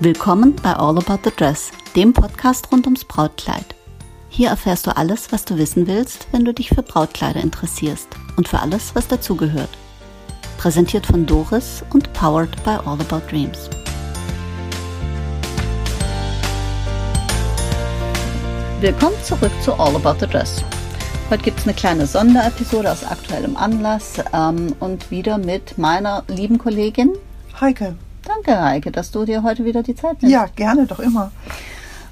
[0.00, 3.64] Willkommen bei All About the Dress, dem Podcast rund ums Brautkleid.
[4.28, 8.06] Hier erfährst du alles, was du wissen willst, wenn du dich für Brautkleider interessierst
[8.36, 9.70] und für alles, was dazugehört.
[10.56, 13.68] Präsentiert von Doris und powered by All About Dreams.
[18.80, 20.62] Willkommen zurück zu All About the Dress.
[21.28, 26.58] Heute gibt es eine kleine Sonderepisode aus aktuellem Anlass ähm, und wieder mit meiner lieben
[26.58, 27.14] Kollegin
[27.60, 27.96] Heike.
[28.28, 30.32] Danke, Heike, dass du dir heute wieder die Zeit nimmst.
[30.32, 31.32] Ja, gerne, doch immer.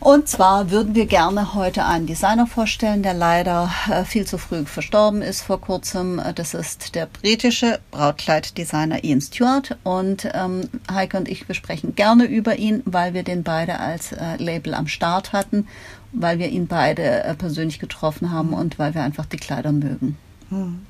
[0.00, 4.64] Und zwar würden wir gerne heute einen Designer vorstellen, der leider äh, viel zu früh
[4.64, 6.20] verstorben ist vor kurzem.
[6.34, 9.76] Das ist der britische Brautkleiddesigner Ian Stewart.
[9.84, 14.36] Und ähm, Heike und ich besprechen gerne über ihn, weil wir den beide als äh,
[14.38, 15.66] Label am Start hatten,
[16.12, 20.16] weil wir ihn beide äh, persönlich getroffen haben und weil wir einfach die Kleider mögen.
[20.48, 20.86] Hm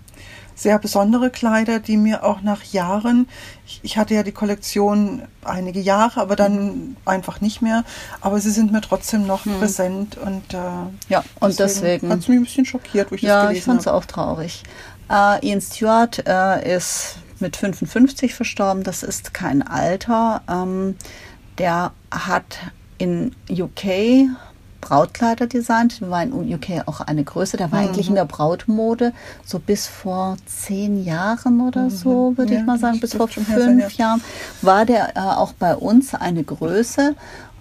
[0.54, 3.28] sehr besondere Kleider, die mir auch nach Jahren,
[3.66, 7.84] ich, ich, hatte ja die Kollektion einige Jahre, aber dann einfach nicht mehr,
[8.22, 9.58] aber sie sind mir trotzdem noch hm.
[9.58, 10.58] präsent und äh,
[11.08, 13.48] ja, und deswegen, deswegen hat es mich ein bisschen schockiert, wo ich ja, das gelesen
[13.48, 13.58] habe.
[13.58, 14.62] ich fand es auch traurig.
[15.10, 20.42] Äh, Ian Stewart äh, ist mit 55 verstorben, das ist kein Alter.
[20.48, 20.96] Ähm,
[21.58, 22.58] der hat
[22.98, 24.28] in UK
[24.86, 26.00] Brautkleider designt.
[26.00, 27.56] War in UK auch eine Größe.
[27.56, 27.88] Der war mhm.
[27.88, 29.12] eigentlich in der Brautmode
[29.44, 31.90] so bis vor zehn Jahren oder mhm.
[31.90, 33.00] so, würde ja, ich mal sagen.
[33.00, 33.88] Bis vor fünf sein, ja.
[33.88, 34.22] Jahren
[34.62, 37.16] war der äh, auch bei uns eine Größe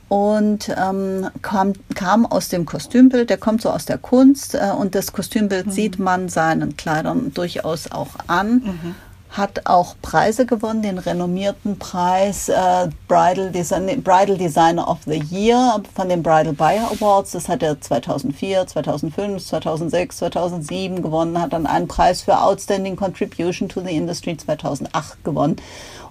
[0.08, 4.94] und ähm, kam, kam aus dem Kostümbild, der kommt so aus der Kunst äh, und
[4.94, 5.72] das Kostümbild mhm.
[5.72, 8.54] sieht man seinen Kleidern durchaus auch an.
[8.54, 8.96] Mhm
[9.38, 15.82] hat auch Preise gewonnen, den renommierten Preis äh, Bridal, Design, Bridal Designer of the Year
[15.94, 17.32] von den Bridal Buyer Awards.
[17.32, 23.68] Das hat er 2004, 2005, 2006, 2007 gewonnen, hat dann einen Preis für Outstanding Contribution
[23.68, 25.58] to the Industry 2008 gewonnen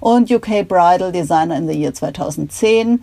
[0.01, 3.03] und UK Bridal Designer in the Year 2010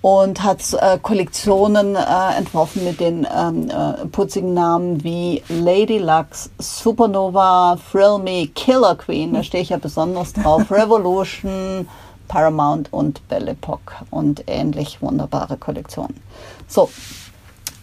[0.00, 6.50] und hat äh, Kollektionen äh, entworfen mit den ähm, äh, putzigen Namen wie Lady Lux,
[6.58, 11.88] Supernova, Thrill Me, Killer Queen, da stehe ich ja besonders drauf, Revolution,
[12.28, 16.20] Paramount und Belle Epoque und ähnlich wunderbare Kollektionen.
[16.68, 16.90] So,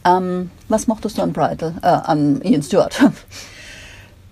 [0.05, 2.95] ähm, was mochtest du an Bridal, äh, an Ian Stewart?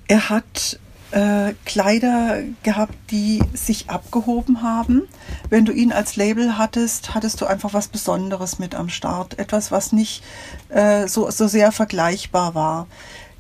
[0.08, 0.80] Er hat
[1.14, 5.04] äh, Kleider gehabt, die sich abgehoben haben.
[5.50, 9.38] Wenn du ihn als Label hattest, hattest du einfach was Besonderes mit am Start.
[9.38, 10.24] Etwas, was nicht
[10.70, 12.88] äh, so, so sehr vergleichbar war.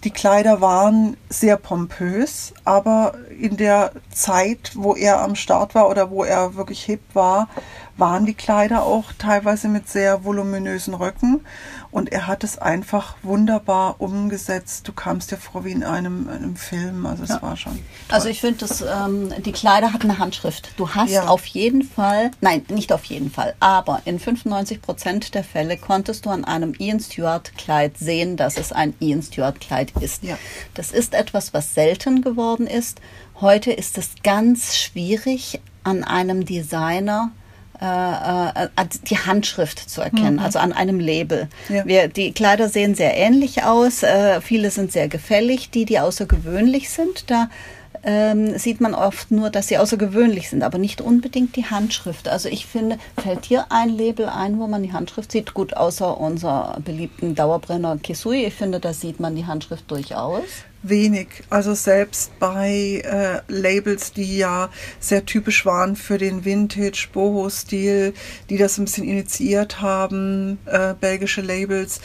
[0.03, 6.11] Die Kleider waren sehr pompös, aber in der Zeit, wo er am Start war oder
[6.11, 7.47] wo er wirklich hip war,
[7.95, 11.45] waren die Kleider auch teilweise mit sehr voluminösen Röcken
[11.93, 14.87] und er hat es einfach wunderbar umgesetzt.
[14.87, 17.41] Du kamst dir vor wie in einem, einem Film, also es ja.
[17.41, 17.73] war schon.
[17.73, 17.81] Toll.
[18.09, 20.73] Also ich finde, ähm, die Kleider hatten eine Handschrift.
[20.75, 21.27] Du hast ja.
[21.27, 26.25] auf jeden Fall, nein, nicht auf jeden Fall, aber in 95 Prozent der Fälle konntest
[26.25, 30.23] du an einem Ian Stewart Kleid sehen, dass es ein Ian Stewart Kleid ist.
[30.23, 30.37] Ja.
[30.73, 33.01] Das ist etwas, was selten geworden ist.
[33.39, 37.31] Heute ist es ganz schwierig, an einem Designer
[37.83, 40.39] äh, äh, die Handschrift zu erkennen, mhm.
[40.39, 41.49] also an einem Label.
[41.67, 41.85] Ja.
[41.85, 46.89] Wir, die Kleider sehen sehr ähnlich aus, äh, viele sind sehr gefällig, die, die außergewöhnlich
[46.89, 47.49] sind, da
[48.03, 52.28] ähm, sieht man oft nur, dass sie außergewöhnlich sind, aber nicht unbedingt die Handschrift.
[52.28, 55.53] Also ich finde, fällt hier ein Label ein, wo man die Handschrift sieht?
[55.53, 58.46] Gut, außer unser beliebten Dauerbrenner Kisui.
[58.46, 60.44] Ich finde, da sieht man die Handschrift durchaus
[60.84, 61.28] wenig.
[61.50, 68.14] Also selbst bei äh, Labels, die ja sehr typisch waren für den Vintage Boho-Stil,
[68.50, 72.02] die das ein bisschen initiiert haben, äh, belgische Labels,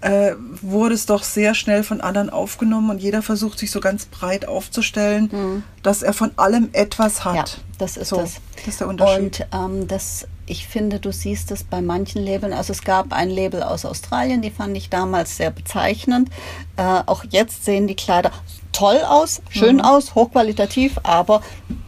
[0.00, 0.32] äh,
[0.62, 4.46] wurde es doch sehr schnell von anderen aufgenommen und jeder versucht sich so ganz breit
[4.46, 5.62] aufzustellen, mhm.
[5.82, 7.34] dass er von allem etwas hat.
[7.34, 7.44] Ja,
[7.78, 8.34] das ist so, das.
[8.56, 9.20] Das ist der Unterschied.
[9.22, 12.52] Und ähm, das, ich finde, du siehst es bei manchen Labeln.
[12.52, 16.30] Also es gab ein Label aus Australien, die fand ich damals sehr bezeichnend.
[16.76, 18.30] Äh, auch jetzt sehen die Kleider
[18.72, 19.82] toll aus, schön mhm.
[19.82, 21.42] aus, hochqualitativ, aber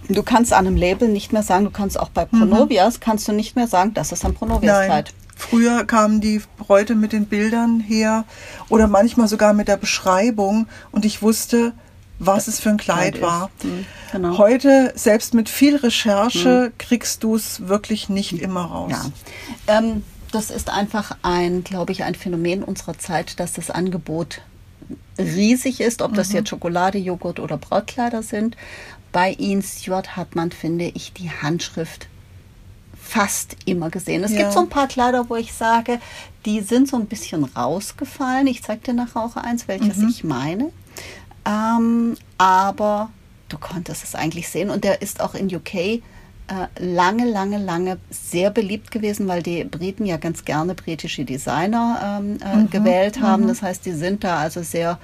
[0.09, 2.39] du kannst an einem Label nicht mehr sagen, du kannst auch bei mhm.
[2.39, 3.01] Pronovias, mhm.
[3.01, 5.13] kannst du nicht mehr sagen, das ist ein Pronovias-Kleid.
[5.41, 8.25] Früher kamen die Bräute mit den Bildern her
[8.69, 11.73] oder manchmal sogar mit der Beschreibung und ich wusste,
[12.19, 13.51] was es für ein Kleid, Kleid war.
[13.63, 14.37] Mhm, genau.
[14.37, 16.79] Heute, selbst mit viel Recherche, mhm.
[16.79, 18.93] kriegst du es wirklich nicht immer raus.
[19.67, 19.79] Ja.
[19.79, 24.43] Ähm, das ist einfach ein, glaube ich, ein Phänomen unserer Zeit, dass das Angebot
[25.19, 26.37] riesig ist, ob das mhm.
[26.37, 28.59] jetzt Schokolade, Joghurt oder Brautkleider sind.
[29.11, 32.10] Bei Ian Stewart hat man, finde ich, die Handschrift
[33.11, 34.23] fast immer gesehen.
[34.23, 34.39] Es ja.
[34.39, 35.99] gibt so ein paar Kleider, wo ich sage,
[36.47, 38.47] die sind so ein bisschen rausgefallen.
[38.47, 40.09] Ich zeige dir nachher auch eins, welches mhm.
[40.09, 40.71] ich meine.
[41.45, 43.11] Ähm, aber
[43.49, 46.03] du konntest es eigentlich sehen und der ist auch in UK äh,
[46.79, 52.39] lange, lange, lange sehr beliebt gewesen, weil die Briten ja ganz gerne britische Designer ähm,
[52.45, 53.45] äh, mhm, gewählt haben.
[53.45, 53.49] Mhm.
[53.49, 54.99] Das heißt, die sind da also sehr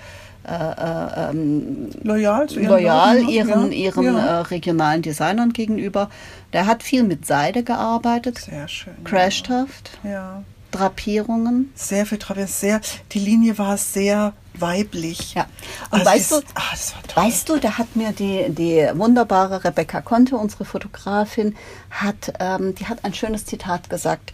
[0.47, 4.27] äh, äh, ähm, loyal, zu ihren, loyal Leuten, ihren, ja, ihren ja.
[4.27, 6.09] Äh, regionalen Designern gegenüber.
[6.53, 8.39] Der hat viel mit Seide gearbeitet.
[8.39, 8.95] Sehr schön.
[9.05, 9.99] Crashtaft.
[10.05, 10.45] Ja.
[10.71, 11.73] Drapierungen.
[11.75, 12.53] Sehr viel Drapierungen.
[12.53, 12.81] Sehr,
[13.13, 15.35] die Linie war sehr weiblich.
[15.35, 15.47] Ja.
[15.91, 20.01] Und also weißt, ist, du, ah, weißt du, da hat mir die, die wunderbare Rebecca
[20.01, 21.57] Conte, unsere Fotografin,
[21.91, 24.33] hat, ähm, die hat ein schönes Zitat gesagt.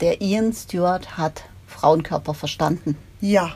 [0.00, 2.96] Der Ian Stewart hat Frauenkörper verstanden.
[3.20, 3.52] Ja,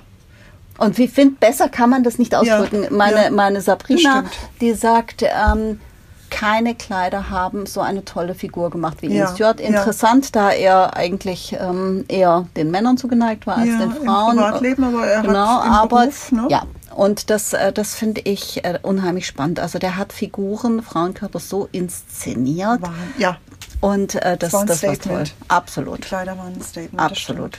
[0.83, 2.83] und wie finde, besser kann man das nicht ausdrücken.
[2.85, 4.25] Ja, meine, ja, meine Sabrina,
[4.61, 5.81] die sagt, ähm,
[6.29, 9.61] keine Kleider haben so eine tolle Figur gemacht wie ja, Ian Stewart.
[9.61, 14.39] Interessant, da er eigentlich ähm, eher den Männern zugeneigt war als den Frauen.
[14.39, 16.47] Im Privatleben, aber er genau, hat aber Beruf, ne?
[16.51, 16.63] ja.
[16.95, 19.61] Und das, äh, das finde ich äh, unheimlich spannend.
[19.61, 22.83] Also der hat Figuren, Frauenkörper so inszeniert.
[22.83, 23.39] War, ja.
[23.81, 25.25] Und äh, das, das, das war toll.
[25.49, 25.99] Absolut.
[25.99, 27.01] Die Kleider waren ein Statement.
[27.01, 27.59] Absolut.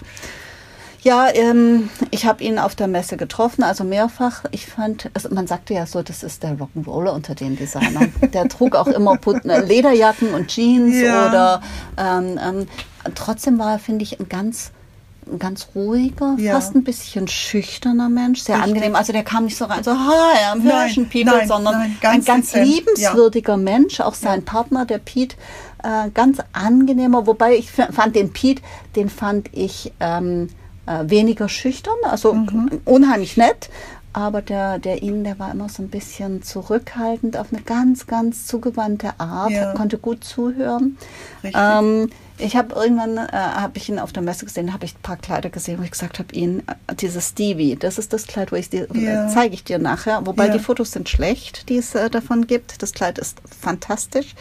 [1.04, 4.46] Ja, ähm, ich habe ihn auf der Messe getroffen, also mehrfach.
[4.52, 8.14] Ich fand, also man sagte ja so, das ist der Rock'n'Roller unter den Designern.
[8.34, 11.28] Der trug auch immer äh, Lederjacken und Jeans ja.
[11.28, 11.62] oder
[11.98, 12.68] ähm, ähm,
[13.16, 14.72] trotzdem war er, finde ich, ein ganz
[15.26, 16.54] ein ganz ruhiger, ja.
[16.54, 18.74] fast ein bisschen schüchterner Mensch, sehr Richtig.
[18.74, 18.96] angenehm.
[18.96, 22.16] Also der kam nicht so rein, so hi, I'm Persian people, nein, sondern nein, ganz
[22.16, 23.58] ein ganz liebenswürdiger ja.
[23.58, 24.02] Mensch.
[24.02, 24.52] Auch sein ja.
[24.52, 25.38] Partner, der Pete,
[25.82, 27.26] äh, ganz angenehmer.
[27.26, 28.62] Wobei ich fand den Pete,
[28.98, 30.50] den fand ich ähm,
[30.86, 32.82] äh, weniger schüchtern, also mhm.
[32.86, 33.70] unheimlich nett.
[34.16, 38.46] Aber der, der Ihnen, der war immer so ein bisschen zurückhaltend auf eine ganz, ganz
[38.46, 39.74] zugewandte Art, ja.
[39.74, 40.98] konnte gut zuhören.
[41.44, 45.02] Ähm, ich habe irgendwann, äh, habe ich ihn auf der Messe gesehen, habe ich ein
[45.02, 48.52] paar Kleider gesehen, wo ich gesagt habe, ihn, äh, dieses Stevie, das ist das Kleid,
[48.52, 49.28] wo ich dir, ja.
[49.30, 50.26] zeige ich dir nachher.
[50.26, 50.54] Wobei ja.
[50.54, 52.84] die Fotos sind schlecht, die es äh, davon gibt.
[52.84, 54.36] Das Kleid ist fantastisch.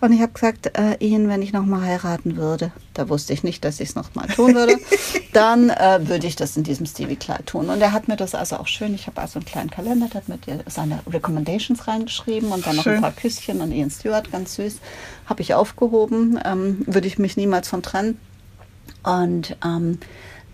[0.00, 3.64] Und ich habe gesagt, äh, ihn, wenn ich nochmal heiraten würde, da wusste ich nicht,
[3.64, 4.78] dass ich es nochmal tun würde,
[5.32, 7.68] dann äh, würde ich das in diesem Stevie-Kleid tun.
[7.68, 10.20] Und er hat mir das also auch schön, ich habe also einen kleinen Kalender, der
[10.22, 12.96] hat mir seine Recommendations reingeschrieben und dann noch schön.
[12.96, 14.76] ein paar Küsschen und Ian Stewart, ganz süß,
[15.26, 18.18] habe ich aufgehoben, ähm, würde ich mich niemals von trennen.
[19.02, 19.98] Und ähm,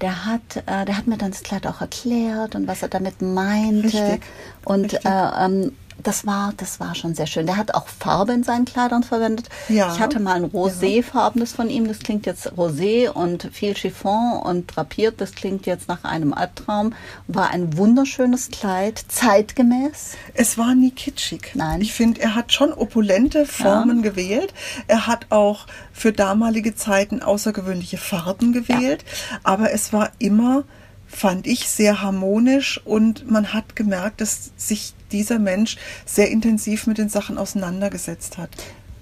[0.00, 3.20] der hat, äh, der hat mir dann das Kleid auch erklärt und was er damit
[3.20, 3.84] meinte.
[3.84, 4.22] Richtig.
[4.64, 5.04] Und Richtig.
[5.04, 7.46] Äh, ähm, das war, das war schon sehr schön.
[7.46, 9.48] Der hat auch Farbe in seinen Kleidern verwendet.
[9.68, 9.92] Ja.
[9.92, 11.88] Ich hatte mal ein Roséfarbenes von ihm.
[11.88, 15.20] Das klingt jetzt Rosé und viel Chiffon und drapiert.
[15.20, 16.94] Das klingt jetzt nach einem Albtraum.
[17.26, 20.16] War ein wunderschönes Kleid, zeitgemäß.
[20.34, 21.52] Es war nie kitschig.
[21.54, 21.80] Nein.
[21.80, 24.10] Ich finde, er hat schon opulente Formen ja.
[24.10, 24.54] gewählt.
[24.86, 29.04] Er hat auch für damalige Zeiten außergewöhnliche Farben gewählt.
[29.30, 29.38] Ja.
[29.42, 30.64] Aber es war immer
[31.08, 36.98] fand ich sehr harmonisch und man hat gemerkt, dass sich dieser Mensch sehr intensiv mit
[36.98, 38.50] den Sachen auseinandergesetzt hat.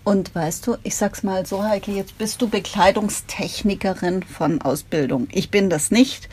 [0.05, 5.27] Und weißt du, ich sag's mal so, Heike, jetzt bist du Bekleidungstechnikerin von Ausbildung.
[5.33, 6.29] Ich bin das nicht.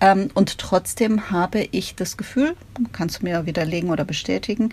[0.00, 2.54] Ähm, und trotzdem habe ich das Gefühl,
[2.92, 4.72] kannst du mir widerlegen oder bestätigen,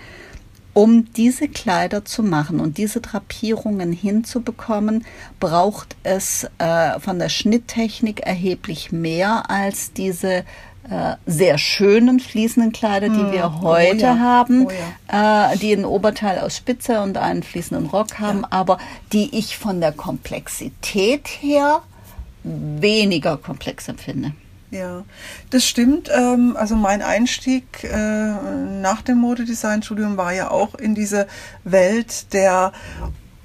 [0.74, 5.06] um diese Kleider zu machen und diese Drapierungen hinzubekommen,
[5.40, 10.44] braucht es äh, von der Schnitttechnik erheblich mehr als diese
[10.90, 13.32] äh, sehr schönen fließenden Kleider, die hm.
[13.32, 14.20] wir heute oh ja.
[14.20, 14.72] haben, oh
[15.12, 15.53] ja.
[15.53, 18.48] äh, die ein Oberteil aus Spitze und einen fließenden Rock haben, ja.
[18.50, 18.80] aber
[19.13, 21.84] die ich von der Komplexität her
[22.44, 24.34] weniger komplex empfinde.
[24.74, 25.03] Ja,
[25.51, 26.10] das stimmt.
[26.12, 28.34] Ähm, also mein Einstieg äh,
[28.82, 31.27] nach dem Modedesign-Studium war ja auch in diese
[31.63, 32.74] Welt der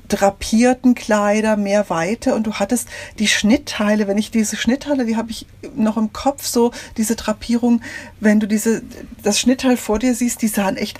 [0.08, 5.30] drapierten Kleider, mehr Weite und du hattest die Schnittteile, wenn ich diese Schnittteile, die habe
[5.30, 7.82] ich noch im Kopf so, diese Drapierung,
[8.20, 8.80] wenn du diese,
[9.23, 10.99] das Schnittteil vor dir siehst, die sahen echt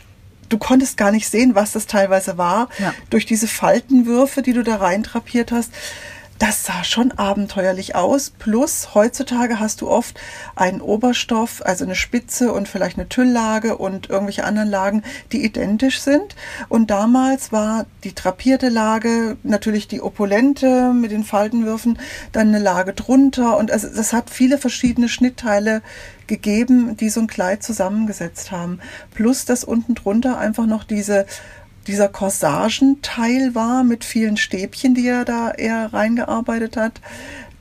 [0.50, 2.94] du konntest gar nicht sehen, was das teilweise war, ja.
[3.11, 5.73] durch diese Faltenwürfe, die du da rein drapiert hast
[6.38, 8.30] das sah schon abenteuerlich aus.
[8.30, 10.18] Plus, heutzutage hast du oft
[10.54, 15.02] einen Oberstoff, also eine Spitze und vielleicht eine Tülllage und irgendwelche anderen Lagen,
[15.33, 16.37] die identisch sind.
[16.68, 21.99] Und damals war die drapierte Lage natürlich die opulente mit den Faltenwürfen,
[22.33, 23.57] dann eine Lage drunter.
[23.57, 25.83] Und also, hat viele verschiedene Schnittteile
[26.28, 28.80] gegeben, die so ein Kleid zusammengesetzt haben.
[29.14, 31.26] Plus, dass unten drunter einfach noch diese
[31.88, 37.00] dieser Corsagenteil war mit vielen Stäbchen, die er da eher reingearbeitet hat,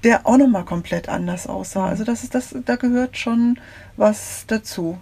[0.03, 1.87] der auch nochmal komplett anders aussah.
[1.87, 3.57] Also das ist das, da gehört schon
[3.95, 4.97] was dazu.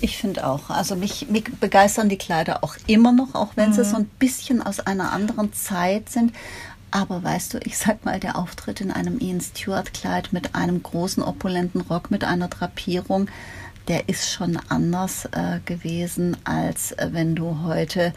[0.00, 0.70] Ich finde auch.
[0.70, 3.74] Also mich, mich, begeistern die Kleider auch immer noch, auch wenn mhm.
[3.74, 6.32] sie so ein bisschen aus einer anderen Zeit sind.
[6.90, 10.82] Aber weißt du, ich sag mal, der Auftritt in einem Ian Stewart Kleid mit einem
[10.82, 13.28] großen opulenten Rock mit einer Drapierung,
[13.88, 18.12] der ist schon anders äh, gewesen, als äh, wenn du heute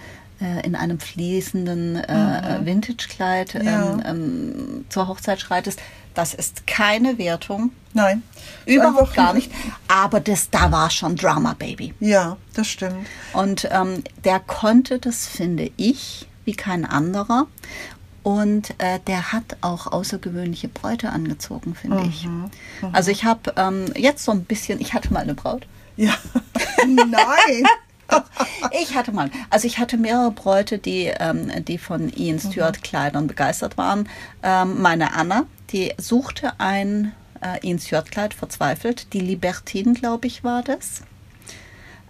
[0.64, 2.66] in einem fließenden äh, Mhm.
[2.66, 3.92] Vintage-Kleid Ja.
[3.94, 5.80] ähm, ähm, zur Hochzeit schreitest.
[6.14, 8.24] Das ist keine Wertung, Nein.
[8.66, 9.52] Überhaupt gar nicht.
[9.88, 11.94] Aber das, da war schon Drama Baby.
[12.00, 13.08] Ja, das stimmt.
[13.34, 17.48] Und ähm, der konnte das, finde ich, wie kein anderer.
[18.24, 22.28] Und äh, der hat auch außergewöhnliche Bräute angezogen, finde ich.
[22.92, 25.68] Also ich habe ähm, jetzt so ein bisschen, ich hatte mal eine Braut.
[25.96, 26.14] Ja.
[26.88, 27.64] Nein.
[28.82, 33.28] Ich hatte mal, also ich hatte mehrere Bräute, die, ähm, die von Ian Stewart Kleidern
[33.28, 34.10] begeistert waren.
[34.44, 39.14] Ähm, meine Anna, die suchte ein äh, Ian Stewart Kleid verzweifelt.
[39.14, 41.04] Die Libertine, glaube ich, war das.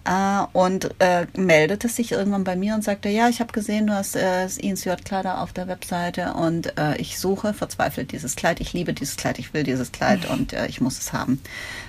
[0.06, 3.94] Äh, und äh, meldete sich irgendwann bei mir und sagte, ja, ich habe gesehen, du
[3.94, 8.60] hast äh, Ian Stewart Kleider auf der Webseite und äh, ich suche verzweifelt dieses Kleid.
[8.60, 11.40] Ich liebe dieses Kleid, ich will dieses Kleid und äh, ich muss es haben.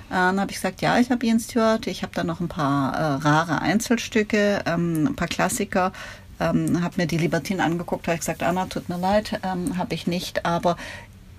[0.09, 2.47] Äh, dann habe ich gesagt, ja, ich habe Ian Stewart, ich habe da noch ein
[2.47, 5.93] paar äh, rare Einzelstücke, ähm, ein paar Klassiker.
[6.39, 10.05] Ähm, habe mir die Libertine angeguckt, habe gesagt, Anna, tut mir leid, ähm, habe ich
[10.05, 10.77] nicht, aber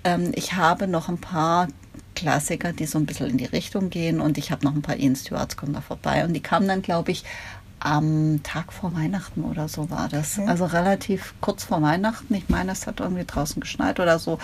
[0.03, 1.67] ähm, ich habe noch ein paar
[2.19, 4.97] Klassiker, die so ein bisschen in die Richtung gehen und ich habe noch ein paar
[4.97, 7.23] Ian Stewarts kommen da vorbei und die kamen dann, glaube ich,
[7.79, 10.37] am Tag vor Weihnachten oder so war das.
[10.37, 10.49] Okay.
[10.49, 12.33] Also relativ kurz vor Weihnachten.
[12.33, 14.37] Ich meine, es hat irgendwie draußen geschneit oder so.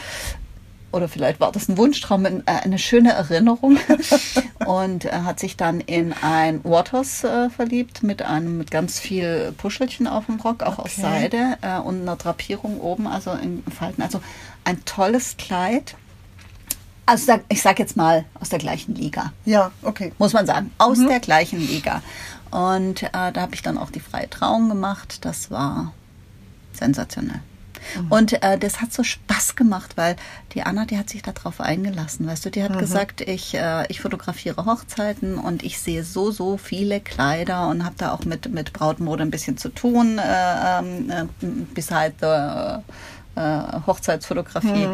[0.94, 3.78] Oder vielleicht war das ein Wunschtraum, äh, eine schöne Erinnerung.
[4.66, 9.54] und er hat sich dann in ein Waters äh, verliebt mit einem mit ganz viel
[9.58, 11.02] Puschelchen auf dem Rock, auch aus Okay.
[11.02, 14.02] Seide äh, und einer Drapierung oben, also in Falten.
[14.02, 14.22] Also
[14.64, 15.96] ein tolles Kleid.
[17.06, 20.12] Also sag- ich sag jetzt mal aus der gleichen Liga Ja, okay.
[20.18, 22.02] muss man sagen, aus der gleichen Liga.
[22.52, 25.24] Und äh, da habe ich dann auch die freie Trauung gemacht.
[25.26, 25.94] Das war
[26.74, 27.42] sensationell.
[28.10, 30.16] Und äh, das hat so Spaß gemacht, weil
[30.54, 32.26] die Anna, die hat sich darauf eingelassen.
[32.26, 36.58] Weißt du, die hat gesagt, ich, äh, ich fotografiere Hochzeiten und ich sehe so, so
[36.58, 41.12] viele Kleider und habe da auch mit, mit Brautmode ein bisschen zu tun, äh, ähm,
[41.12, 41.26] äh,
[41.76, 42.82] beside the
[43.36, 44.88] äh, Hochzeitsfotografie.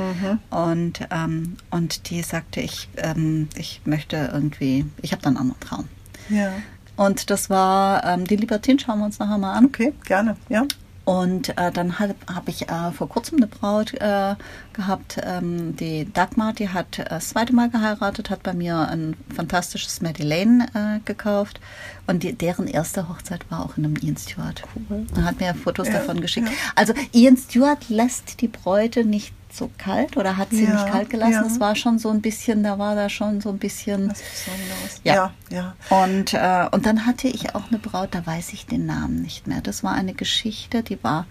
[0.50, 5.60] Und, ähm, und die sagte, ich, ähm, ich möchte irgendwie, ich habe da einen anderen
[5.60, 5.88] Traum.
[6.29, 6.51] Ja.
[6.95, 9.65] Und das war ähm, die Libertine, schauen wir uns nachher mal an.
[9.65, 10.38] Okay, gerne.
[10.50, 10.65] Ja.
[11.12, 14.36] Und äh, dann habe hab ich äh, vor kurzem eine Braut äh,
[14.72, 19.18] gehabt, ähm, die Dagmar, die hat äh, das zweite Mal geheiratet, hat bei mir ein
[19.36, 21.60] fantastisches Madeleine äh, gekauft.
[22.08, 24.63] Und die, deren erste Hochzeit war auch in einem Ian Stewart.
[24.89, 25.06] Cool.
[25.13, 26.48] Und hat mir Fotos Ja, davon geschickt.
[26.48, 26.53] ja.
[26.75, 31.10] Also Ian Stewart lässt die Bräute nicht so kalt oder hat sie Ja, nicht kalt
[31.10, 31.34] gelassen.
[31.34, 31.46] ja.
[31.46, 34.13] Es war schon so ein bisschen, da war da schon so ein bisschen.
[35.03, 35.34] Ja.
[35.50, 36.03] Ja, ja.
[36.03, 39.48] Und, äh, und dann hatte ich auch eine Braut, da weiß ich den Namen nicht
[39.48, 39.62] mehr.
[39.62, 41.25] Das war eine Geschichte, die war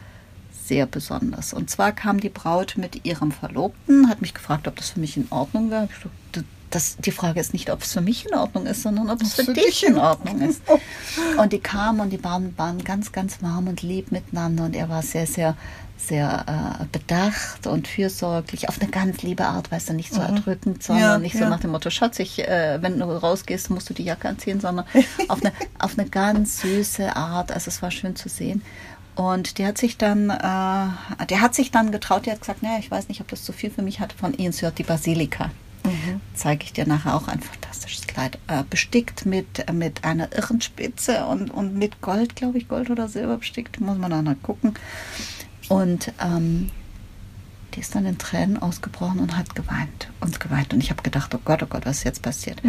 [0.64, 1.52] sehr besonders.
[1.52, 5.16] Und zwar kam die Braut mit ihrem Verlobten, hat mich gefragt, ob das für mich
[5.16, 5.88] in Ordnung wäre.
[5.90, 8.82] Ich so, "Du, Das, die Frage ist nicht, ob es für mich in Ordnung ist,
[8.82, 10.62] sondern ob es für, dich in Ordnung ist.
[11.36, 14.66] Und die kamen und die waren, waren ganz, ganz warm und lieb miteinander.
[14.66, 15.56] Und er war sehr, sehr,
[16.06, 20.82] sehr äh, bedacht und fürsorglich, auf eine ganz liebe Art, weißt du, nicht so erdrückend,
[20.82, 21.50] sondern Ja, nicht so ja.
[21.50, 24.86] nach dem Motto, Schatz, ich, äh, wenn du rausgehst, musst du die Jacke anziehen, sondern
[25.28, 27.52] auf eine, auf eine ganz süße Art.
[27.52, 28.62] Also es war schön zu sehen.
[29.14, 32.78] Und die hat sich dann, äh, der hat sich dann getraut, die hat gesagt, naja,
[32.78, 35.50] ich weiß nicht, ob das zu viel für mich hat, von Ian Stewart, die Basilika.
[36.34, 38.38] Zeige ich dir nachher auch ein fantastisches Kleid.
[38.48, 43.08] Äh, bestickt mit, mit einer irren Spitze und, und mit Gold, glaube ich, Gold oder
[43.08, 44.74] Silber bestickt, muss man nachher gucken.
[45.70, 46.70] Und ähm,
[47.74, 50.74] die ist dann in Tränen ausgebrochen und hat geweint und geweint.
[50.74, 52.60] Und ich habe gedacht, oh Gott, oh Gott, was ist jetzt passiert?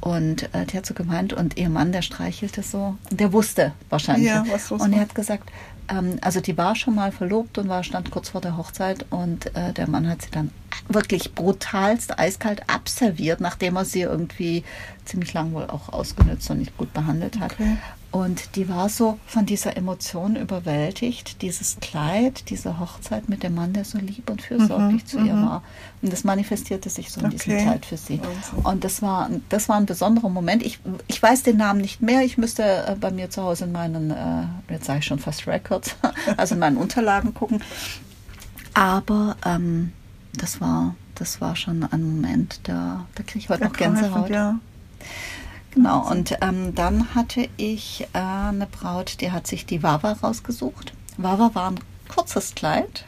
[0.00, 2.96] Und äh, die hat so geweint und ihr Mann, der streichelte so.
[3.10, 4.26] Der wusste wahrscheinlich.
[4.26, 5.50] Ja, was los und er hat gesagt,
[5.88, 9.54] ähm, also die war schon mal verlobt und war stand kurz vor der Hochzeit und
[9.56, 10.50] äh, der Mann hat sie dann
[10.88, 14.64] wirklich brutalst eiskalt abserviert, nachdem er sie irgendwie
[15.06, 17.52] ziemlich lang wohl auch ausgenutzt und nicht gut behandelt hat.
[17.52, 17.78] Okay.
[18.14, 23.72] Und die war so von dieser Emotion überwältigt, dieses Kleid, diese Hochzeit mit dem Mann,
[23.72, 25.64] der so lieb und fürsorglich zu ihr war.
[26.00, 27.64] Und das manifestierte sich so in diesem Okay.
[27.64, 28.20] Kleid für sie.
[28.20, 28.58] Wahnsinn.
[28.62, 30.64] Und das war, das war ein besonderer Moment.
[30.64, 30.78] Ich,
[31.08, 32.22] ich weiß den Namen nicht mehr.
[32.22, 35.48] Ich müsste äh, bei mir zu Hause in meinen, äh, jetzt sage ich schon fast
[35.48, 35.96] Records,
[36.36, 37.64] also in meinen Unterlagen gucken.
[38.74, 39.92] Aber ähm,
[40.34, 44.30] das war, das war schon ein Moment, da, da kriege ich heute noch Gänsehaut.
[44.30, 44.60] Ja.
[45.74, 50.92] Genau, und ähm, dann hatte ich äh, eine Braut, die hat sich die Wawa rausgesucht.
[51.16, 53.04] Wawa war ein kurzes Kleid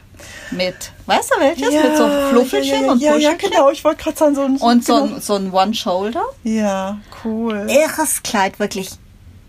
[0.51, 1.71] mit, weißt du welches?
[1.71, 3.69] mit so Fluffelchen ja, ja, und ja, ja, genau.
[3.69, 4.57] Ich wollte gerade sagen, so ein.
[4.57, 5.15] Und so genau.
[5.15, 6.23] ein, so ein One-Shoulder.
[6.43, 7.67] Ja, cool.
[7.69, 8.89] Irres Kleid, wirklich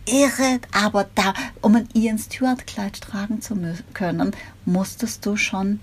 [0.07, 0.61] irre.
[0.73, 3.57] Aber da, um ein Ian Stewart-Kleid tragen zu
[3.95, 4.33] können,
[4.65, 5.81] musstest du schon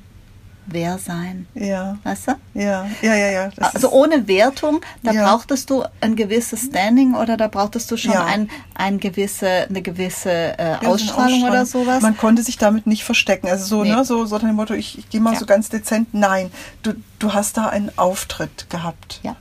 [0.67, 1.48] wer sein.
[1.53, 1.98] Ja.
[2.03, 2.31] Weißt du?
[2.53, 3.50] Ja, ja, ja, ja.
[3.55, 5.25] Das Also ohne Wertung, da Ja.
[5.29, 8.25] brauchtest du ein gewisses Standing oder da brauchtest du schon Ja.
[8.25, 11.65] ein, ein gewisse, eine gewisse äh, eine Ausstrahlung oder Ausstrahlung.
[11.88, 12.01] sowas.
[12.01, 13.48] Man konnte sich damit nicht verstecken.
[13.48, 13.91] Also so, Nee.
[13.95, 16.13] ne, so, so dem Motto, ich, ich gehe mal so ganz dezent.
[16.13, 16.51] Nein,
[16.84, 19.19] du, du hast da einen Auftritt gehabt.
[19.24, 19.36] ja.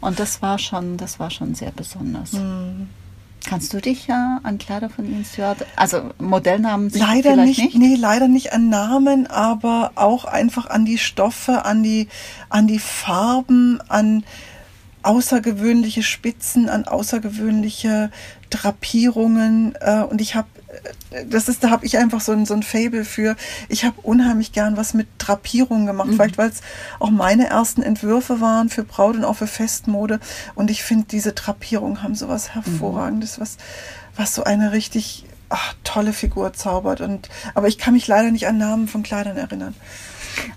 [0.00, 2.32] Und das war schon, das war schon sehr besonders.
[2.32, 2.88] Hm.
[3.52, 7.96] Kannst du dich ja an Kleider von Ian Stewart, also Modellnamen Leider vielleicht nicht, nee,
[7.96, 12.08] leider nicht an Namen, aber auch einfach an die Stoffe, an die,
[12.48, 14.24] an die Farben, an
[15.02, 18.10] außergewöhnliche Spitzen, an außergewöhnliche
[18.48, 19.74] Drapierungen.
[19.80, 20.48] Äh, und ich habe,
[21.28, 23.36] das ist, da habe ich einfach so ein, so ein Fable für.
[23.68, 26.62] Ich habe unheimlich gern was mit Drapierungen gemacht, vielleicht weil es
[26.98, 30.20] auch meine ersten Entwürfe waren für Braut und auch für Festmode.
[30.54, 33.58] Und ich finde, diese Drapierungen haben so was Hervorragendes, was,
[34.16, 37.00] was so eine richtig ach, tolle Figur zaubert.
[37.00, 39.74] Und, aber ich kann mich leider nicht an Namen von Kleidern erinnern.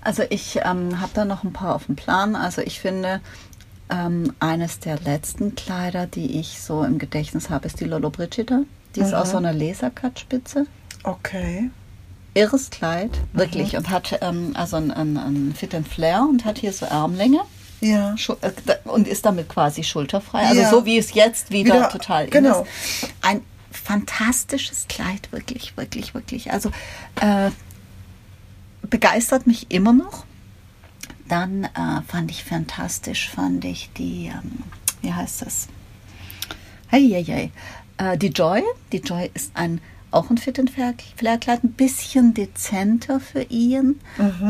[0.02, 2.36] Also ich ähm, habe da noch ein paar auf dem Plan.
[2.36, 3.20] Also ich finde,
[3.90, 8.62] ähm, eines der letzten Kleider, die ich so im Gedächtnis habe, ist die Lolo Brigida.
[8.96, 9.14] Die ist Mhm.
[9.16, 10.68] aus so einer Lasercut-Spitze.
[11.04, 11.70] Okay.
[12.34, 13.78] Irres Kleid, wirklich.
[13.78, 17.42] Und hat ähm, also ein, ein, ein Fit and Flare und hat hier so Armlänge.
[17.82, 18.16] Ja.
[18.42, 18.52] Äh,
[18.86, 20.46] Und ist damit quasi schulterfrei.
[20.48, 20.70] Also Ja.
[20.70, 22.64] so wie es jetzt wieder, Wieder, total genau.
[22.64, 23.10] ist.
[23.22, 26.52] Ein fantastisches Kleid, wirklich, wirklich, wirklich.
[26.52, 26.72] Also
[27.22, 27.52] äh,
[28.82, 30.26] begeistert mich immer noch.
[31.28, 34.60] Dann äh, fand ich fantastisch, fand ich die, ähm,
[35.02, 35.68] wie heißt das?
[36.88, 37.52] Hey, hey, hey.
[37.98, 38.64] Äh, die Joy.
[38.92, 40.96] Die Joy ist ein auch ein Fit and Flare
[41.40, 44.00] Kleid, ein bisschen dezenter für Ian.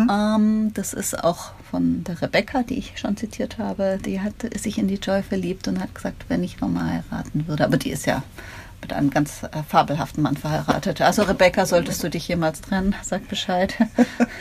[0.10, 3.98] Ähm, das ist auch von der Rebecca, die ich schon zitiert habe.
[4.06, 7.66] Die hat sich in die Joy verliebt und hat gesagt, wenn ich nochmal heiraten würde.
[7.66, 8.22] Aber die ist ja
[8.82, 11.02] mit einem ganz äh, fabelhaften Mann verheiratet.
[11.02, 13.74] Also Rebecca, solltest du dich jemals trennen, sag Bescheid.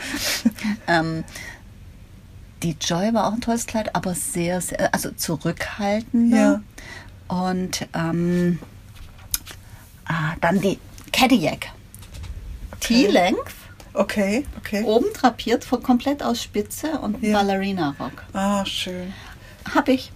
[0.87, 1.23] ähm,
[2.61, 6.61] die Joy war auch ein tolles Kleid, aber sehr, sehr also zurückhaltender.
[7.29, 7.45] Ja.
[7.49, 8.59] Und ähm,
[10.05, 10.79] ah, dann die
[11.11, 11.67] Cadillac.
[12.79, 13.53] T-Length,
[13.93, 14.83] Okay, okay.
[14.83, 17.33] oben drapiert, von komplett aus Spitze und Ja.
[17.33, 18.23] Ballerina-Rock.
[18.33, 19.13] Ah, schön.
[19.73, 20.11] Hab ich.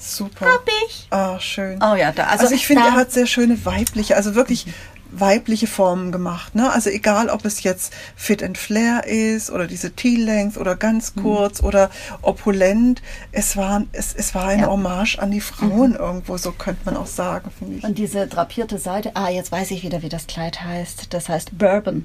[0.00, 0.46] Super.
[0.46, 1.06] Hab ich.
[1.10, 1.78] Ah, schön.
[1.82, 4.66] Oh ja, da, also, Also, ich finde, er hat sehr schöne weibliche, also wirklich
[5.12, 6.54] weibliche Formen gemacht.
[6.54, 6.70] Ne?
[6.72, 11.22] Also egal, ob es jetzt Fit and Flare ist oder diese T-Length oder ganz Mhm.
[11.22, 11.90] kurz oder
[12.22, 13.02] opulent.
[13.32, 14.68] Es war, es, es war eine Ja.
[14.68, 17.84] Hommage an die Frauen irgendwo, so könnte man auch sagen, finde ich.
[17.84, 21.12] Und diese drapierte Seite, ah, jetzt weiß ich wieder, wie das Kleid heißt.
[21.12, 22.04] Das heißt Bourbon.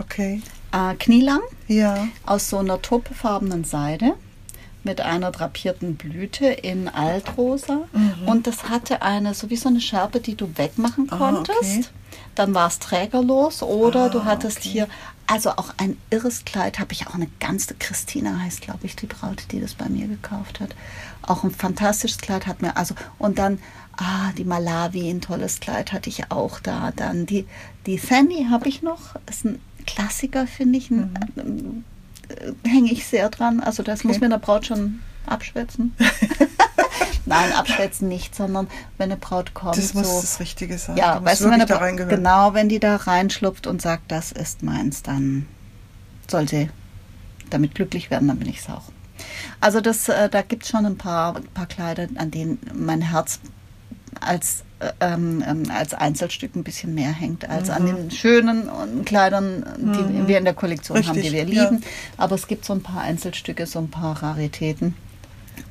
[0.00, 0.40] Okay.
[0.72, 2.06] Äh, knielang, Ja.
[2.24, 4.14] aus so einer taupefarbenen Seide
[4.84, 7.80] mit einer drapierten Blüte in Altrosa.
[8.26, 11.58] Und das hatte eine, so wie so eine Schärpe, die du wegmachen Ah, konntest.
[11.62, 11.84] okay.
[12.34, 14.68] Dann war es trägerlos oder Ah, du hattest okay.
[14.68, 14.88] hier,
[15.26, 19.06] also auch ein irres Kleid, habe ich auch eine ganze, Christina heißt, glaube ich, die
[19.06, 20.74] Braut, die das bei mir gekauft hat.
[21.22, 23.58] Auch ein fantastisches Kleid hat mir, also, und dann,
[23.96, 26.92] ah, die Malawi, ein tolles Kleid hatte ich auch da.
[26.94, 27.46] Dann die,
[27.86, 31.42] die Fanny habe ich noch, ist ein Klassiker, finde ich, ein, äh,
[32.66, 33.60] hänge ich sehr dran.
[33.60, 34.08] Also das Okay.
[34.08, 35.94] muss mir eine Braut schon abschwätzen.
[37.26, 38.68] Nein, abschwätzen nicht, sondern
[38.98, 40.96] wenn eine Braut kommt, Das muss so, das Richtige sein.
[40.96, 42.16] ja, weißt du, wenn eine da Bra- reingehören.
[42.16, 45.46] genau, wenn die da reinschlupft und sagt, das ist meins, dann
[46.30, 46.68] soll sie
[47.50, 48.82] damit glücklich werden, dann bin ich es auch.
[49.60, 53.40] Also das, äh, da gibt es schon ein paar, paar Kleider, an denen mein Herz
[54.26, 59.04] als, äh, ähm, ähm, als Einzelstück ein bisschen mehr hängt, als an den schönen äh,
[59.04, 61.64] Kleidern, die wir in der Kollektion haben, die Richtig, wir ja.
[61.64, 61.82] lieben.
[62.16, 64.94] Aber es gibt so ein paar Einzelstücke, so ein paar Raritäten.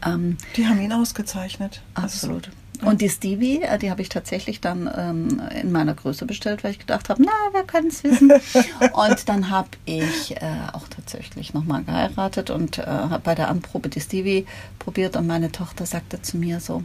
[0.05, 1.81] Ähm, Die haben ihn ausgezeichnet.
[1.93, 2.49] Absolut.
[2.83, 6.71] Und die Stevie, äh, die habe ich tatsächlich dann ähm, in meiner Größe bestellt, weil
[6.71, 8.31] ich gedacht habe, na, wer kann es wissen.
[8.93, 10.39] und dann habe ich äh,
[10.73, 14.45] auch tatsächlich nochmal geheiratet und äh, habe bei der Anprobe die Stevie
[14.79, 16.83] probiert und meine Tochter sagte zu mir so,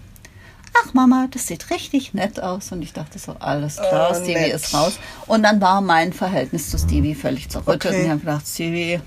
[0.85, 2.73] ach Mama, das sieht richtig nett aus.
[2.73, 4.55] Und ich dachte so, alles klar, Oh, Stevie nett.
[4.55, 4.99] ist raus.
[5.27, 7.87] Und dann war mein Verhältnis zu Stevie völlig zerrüttet.
[7.87, 7.97] Okay.
[7.99, 9.01] Und ich habe gedacht, Stevie,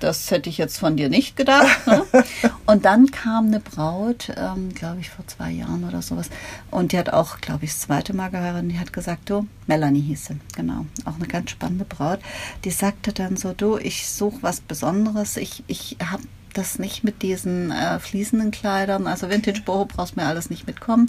[0.00, 1.86] das hätte ich jetzt von dir nicht gedacht.
[1.86, 2.04] Ne?
[2.66, 6.30] Und dann kam eine Braut, ähm, glaube ich, vor zwei Jahren oder sowas.
[6.70, 8.62] Und die hat auch, glaube ich, das zweite Mal geheiratet.
[8.62, 10.86] Und die hat gesagt, du, Melanie hieß sie, genau.
[11.04, 12.20] Auch eine ganz spannende Braut.
[12.64, 15.36] Die sagte dann so, du, ich suche was Besonderes.
[15.36, 16.22] Ich, ich habe
[16.58, 19.06] das nicht mit diesen äh, fließenden Kleidern.
[19.06, 21.08] Also Vintage Boho brauchst mir alles nicht mitkommen.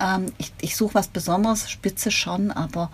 [0.00, 2.90] Ähm, ich ich suche was Besonderes, Spitze schon, aber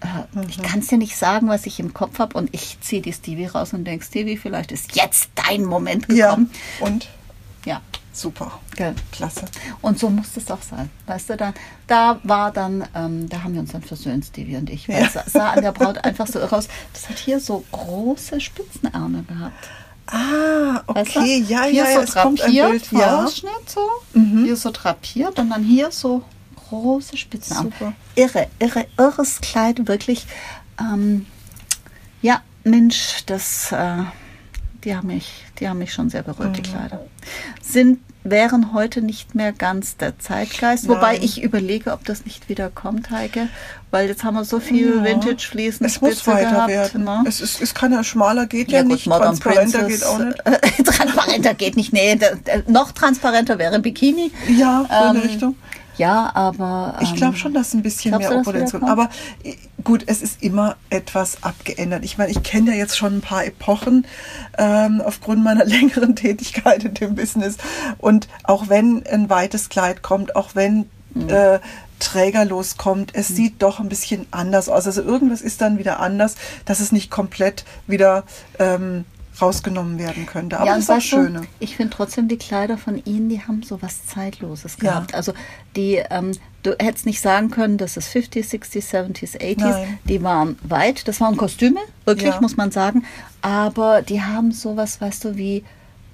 [0.00, 2.36] äh, ich kann es dir nicht sagen, was ich im Kopf habe.
[2.38, 6.28] Und ich ziehe die Stevie raus und denke, Stevie, vielleicht ist jetzt dein Moment Ja.
[6.30, 6.50] gekommen.
[6.80, 7.08] Und
[7.66, 7.80] Ja,
[8.12, 8.58] super.
[8.76, 8.94] gell.
[9.12, 9.44] Klasse.
[9.82, 10.88] Und so muss es auch sein.
[11.06, 11.52] Weißt du, da,
[11.86, 14.88] da war dann, ähm, da haben wir uns dann versöhnt, Stevie und ich.
[14.88, 15.06] Weil Ja.
[15.06, 16.68] es sah, sah an der Braut einfach so irre aus.
[16.94, 19.68] Das hat hier so große Spitzenärmel gehabt.
[20.10, 21.20] Ah, Weißt du?
[21.20, 23.24] okay, ja, hier ja, so drapiert, Bild, ja.
[23.24, 23.80] Ausschnitt so,
[24.14, 24.44] Mhm.
[24.44, 26.22] hier so drapiert und dann hier so
[26.68, 27.70] große Spitzenarme.
[27.70, 27.92] Super.
[28.16, 30.26] Irre, irre, irres Kleid, wirklich.
[30.80, 31.26] Ähm,
[32.22, 33.98] ja, Mensch, das, äh,
[34.84, 36.64] die haben mich, die haben mich schon sehr berührt, die Mhm.
[36.74, 37.06] Kleider.
[37.62, 41.22] Sind, wären heute nicht mehr ganz der Zeitgeist, wobei Nein.
[41.22, 43.48] ich überlege, ob das nicht wieder kommt, Heike,
[43.90, 45.04] weil jetzt haben wir so viel Ja.
[45.04, 47.04] Vintage-Fliesen Es muss weiter gehabt, werden.
[47.04, 47.24] ne?
[47.26, 50.18] Es, ist, es kann ja schmaler geht ja, gut, nicht, Modern transparenter Princess, geht auch
[50.18, 50.38] nicht.
[50.44, 51.92] Äh, transparenter geht nicht.
[51.92, 52.18] Nee,
[52.68, 54.30] noch transparenter wäre Bikini.
[54.48, 55.56] Ja, so in Ähm, Richtung.
[56.00, 56.96] Ja, aber.
[57.02, 58.80] Ich ähm, glaube schon, dass ein bisschen mehr Opulation.
[58.80, 59.10] wieder Aber
[59.44, 62.04] äh, gut, es ist immer etwas abgeändert.
[62.04, 64.06] Ich meine, ich kenne ja jetzt schon ein paar Epochen
[64.56, 67.58] ähm, aufgrund meiner längeren Tätigkeit in dem Business.
[67.98, 71.28] Und auch wenn ein weites Kleid kommt, auch wenn Mhm.
[71.28, 71.58] äh,
[71.98, 74.86] trägerlos kommt, es sieht doch ein bisschen anders aus.
[74.86, 76.36] Also irgendwas ist dann wieder anders,
[76.66, 78.22] dass es nicht komplett wieder
[78.60, 79.04] ähm,
[79.40, 80.56] rausgenommen werden könnte.
[80.58, 81.42] Aber ja, das ist du, schöne.
[81.58, 84.90] Ich finde trotzdem die Kleider von ihnen, die haben so was Zeitloses Ja.
[84.90, 85.14] gehabt.
[85.14, 85.32] Also
[85.76, 89.56] die, ähm, du hättest nicht sagen können, das ist 50s, 60s, 70s, 80s.
[89.60, 89.98] Nein.
[90.04, 91.06] Die waren weit.
[91.08, 92.40] Das waren Kostüme, wirklich, Ja.
[92.40, 93.04] muss man sagen.
[93.42, 95.64] Aber die haben sowas, weißt du, wie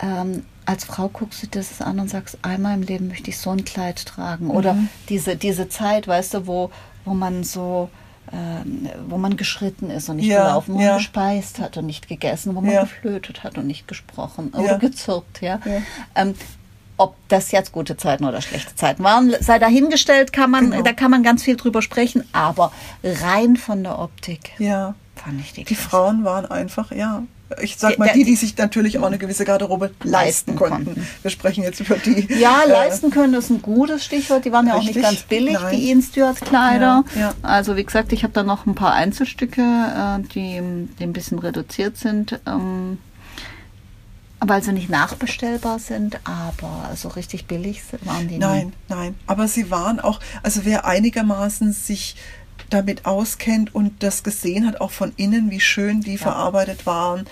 [0.01, 3.51] ähm, als Frau guckst du das an und sagst, einmal im Leben möchte ich so
[3.51, 4.51] ein Kleid tragen.
[4.51, 4.89] Oder Mhm.
[5.09, 6.71] diese, diese Zeit, weißt du, wo,
[7.05, 7.89] wo man so
[8.33, 10.89] ähm, wo man geschritten ist und nicht Ja, gelaufen, wo ja.
[10.91, 12.83] man gespeist hat und nicht gegessen, wo man Ja.
[12.83, 15.61] geflötet hat und nicht gesprochen oder gezirpt, ja.
[15.65, 15.83] Ja.
[16.15, 16.35] Ähm,
[16.99, 20.83] ob das jetzt gute Zeiten oder schlechte Zeiten waren, sei dahingestellt, kann man, Genau.
[20.83, 22.73] da kann man ganz viel drüber sprechen, aber
[23.05, 24.95] rein von der Optik Ja.
[25.15, 25.91] fand ich die Die klasse.
[25.91, 27.23] Frauen waren einfach, ja.
[27.63, 31.07] Ich sag mal, die, die sich natürlich auch eine gewisse Garderobe leisten konnten.
[31.23, 32.27] Wir sprechen jetzt über die.
[32.41, 34.45] Ja, äh, leisten können ist ein gutes Stichwort.
[34.45, 35.77] Die waren ja auch nicht ganz billig, Nein.
[35.77, 37.05] die Ian Stewart Kleider.
[37.15, 37.35] Ja, ja.
[37.43, 40.61] Also wie gesagt, ich habe da noch ein paar Einzelstücke, äh, die,
[40.99, 42.99] die ein bisschen reduziert sind, ähm,
[44.41, 48.73] weil sie nicht nachbestellbar sind, aber so richtig billig waren die Nein, nie.
[48.89, 49.15] nein.
[49.27, 52.17] Aber sie waren auch, also wer einigermaßen sich
[52.71, 57.27] damit auskennt und das gesehen hat, auch von innen, wie schön die verarbeitet waren,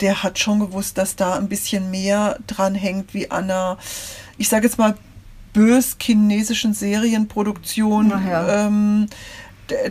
[0.00, 3.78] der hat schon gewusst, dass da ein bisschen mehr dran hängt wie an einer,
[4.36, 4.94] ich sage jetzt mal,
[5.52, 8.10] bös chinesischen Serienproduktion.
[8.10, 8.66] Ja.
[8.66, 9.06] Ähm,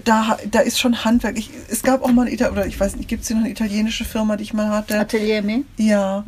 [0.03, 1.38] da, da ist schon Handwerk.
[1.38, 3.43] Ich, es gab auch mal, ein Ita- oder ich weiß nicht, gibt es hier noch
[3.43, 4.97] eine italienische Firma, die ich mal hatte?
[4.99, 5.63] Atelier Me?
[5.77, 6.23] Ja,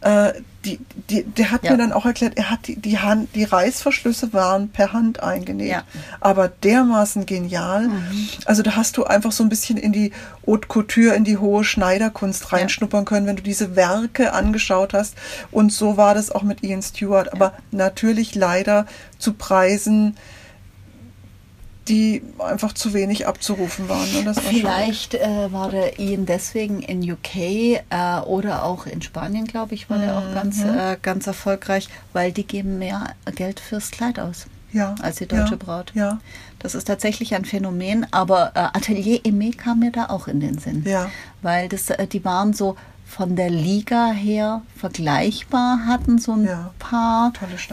[0.00, 0.32] äh,
[0.64, 0.78] die,
[1.10, 1.66] die, der hat Hm.
[1.66, 1.72] Ja.
[1.72, 5.70] mir dann auch erklärt, er hat die, die, Hand, die Reißverschlüsse waren per Hand eingenäht.
[5.72, 5.82] Ja.
[6.20, 7.90] Aber dermaßen genial.
[8.44, 10.12] Also da hast du einfach so ein bisschen in die
[10.46, 15.14] Haute Couture, in die hohe Schneiderkunst reinschnuppern können, wenn du diese Werke angeschaut hast.
[15.50, 17.32] Und so war das auch mit Ian Stewart.
[17.32, 18.86] Aber natürlich leider
[19.18, 20.16] zu Preisen,
[21.88, 24.06] die einfach zu wenig abzurufen waren.
[24.06, 24.34] Schade.
[24.40, 27.80] Vielleicht äh, war der Ian deswegen in UK äh,
[28.24, 30.78] oder auch in Spanien, glaube ich, war der auch ganz, Mhm.
[30.78, 35.52] äh, ganz erfolgreich, weil die geben mehr Geld fürs Kleid aus ja, als die deutsche
[35.52, 35.92] ja, Braut.
[35.94, 36.20] Ja,
[36.58, 40.58] Das ist tatsächlich ein Phänomen, aber äh, Atelier Aimé kam mir da auch in den
[40.58, 40.84] Sinn.
[40.86, 41.10] Ja.
[41.42, 42.76] Weil das, äh, die waren so
[43.14, 46.70] von der Liga her vergleichbar, hatten so ein Ja.
[46.78, 47.30] paar,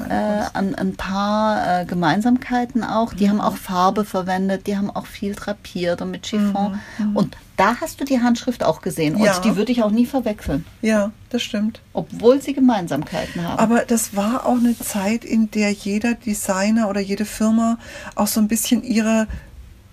[0.10, 3.14] äh, ein, ein paar äh, Gemeinsamkeiten auch.
[3.14, 6.80] Die haben auch Farbe verwendet, die haben auch viel drapiert und mit Chiffon.
[7.14, 9.14] Und da hast du die Handschrift auch gesehen.
[9.16, 9.40] Und Mhm, Ja.
[9.40, 11.82] die würde ich auch nie verwechseln, ja, das stimmt.
[11.94, 13.60] obwohl sie Gemeinsamkeiten haben.
[13.60, 17.78] Aber das war auch eine Zeit, in der jeder Designer oder jede Firma
[18.16, 19.28] auch so ein bisschen ihre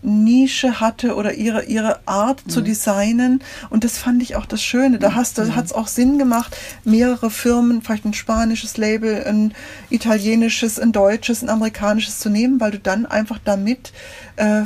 [0.06, 3.42] Nische hatte oder ihre, ihre Art zu designen.
[3.70, 4.98] Und das fand ich auch das Schöne.
[4.98, 9.52] Da hast du, hat es auch Sinn gemacht, mehrere Firmen, vielleicht ein spanisches Label, ein
[9.90, 13.92] italienisches, ein deutsches, ein amerikanisches zu nehmen, weil du dann einfach damit
[14.36, 14.62] äh,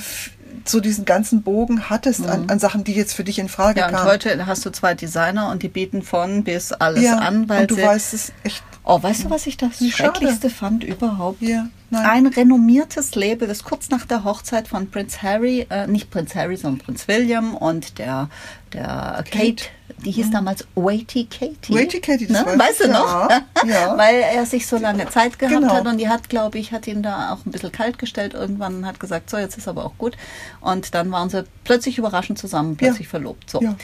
[0.65, 3.87] so diesen ganzen Bogen hattest an, an Sachen, die jetzt für dich in Frage ja,
[3.87, 4.09] und kamen.
[4.09, 7.71] heute hast du zwei Designer und die bieten von bis alles ja, an, weil und
[7.71, 8.63] du weißt es echt.
[8.93, 9.91] Oh, weißt du, was ich das schade.
[9.93, 11.41] Schrecklichste fand überhaupt?
[11.43, 11.69] Ja.
[11.93, 16.57] Ein renommiertes Label, das kurz nach der Hochzeit von Prinz Harry, äh, nicht Prinz Harry,
[16.57, 18.29] sondern Prinz William und der,
[18.73, 19.65] der Kate,
[20.05, 21.75] die hieß damals Waity Katie.
[21.75, 22.53] Waity Katie, das ne?
[22.53, 23.29] weiß Weißt du ich, noch?
[23.31, 23.99] ja, ja.
[23.99, 25.73] Weil er sich so lange Zeit gehabt Genau.
[25.75, 28.77] hat und die hat, glaube ich, hat ihn da auch ein bisschen kalt gestellt irgendwann
[28.77, 30.17] und hat gesagt, so, jetzt ist aber auch gut.
[30.61, 33.11] Und dann waren sie plötzlich überraschend zusammen, plötzlich Ja.
[33.11, 33.51] verlobt.
[33.51, 33.61] So.
[33.63, 33.75] Ja.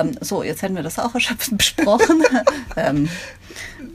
[0.00, 2.22] Ähm, so, jetzt hätten wir das auch erschöpfend besprochen.
[2.76, 3.08] ähm,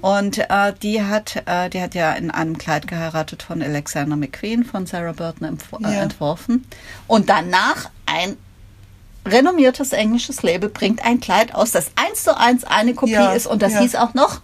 [0.02, 4.64] und äh, die hat, äh, die hat ja in einem Kleid geheiratet von Alexander McQueen
[4.64, 6.02] von Sarah Burton äh, Ja.
[6.04, 6.66] entworfen.
[7.08, 8.38] Und danach ein
[9.26, 13.48] renommiertes englisches Label bringt ein Kleid aus, das eins zu eins eine Kopie Ja, ist
[13.48, 13.82] und das ja.
[13.82, 14.42] hieß auch noch